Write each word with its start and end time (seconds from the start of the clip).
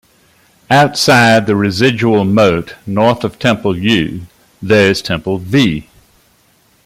Outside 0.71 1.45
the 1.45 1.55
residual 1.55 2.25
moat, 2.25 2.73
north 2.87 3.23
of 3.23 3.37
temple 3.37 3.77
"U", 3.77 4.25
there 4.59 4.89
is 4.89 4.99
temple 4.99 5.37
"V". 5.37 5.89